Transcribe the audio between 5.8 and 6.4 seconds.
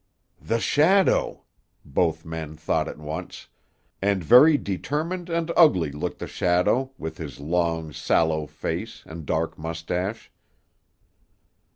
looked the